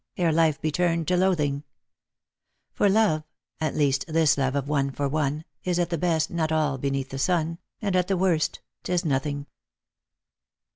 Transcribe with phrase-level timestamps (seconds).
[0.17, 1.63] Ere life be turn'd to loathing;
[2.73, 3.23] For love—
[3.59, 7.09] at least, this love of one for one— Is, at the best, not all beneath
[7.09, 9.45] the sun; And, at the worst, 'tis nothing."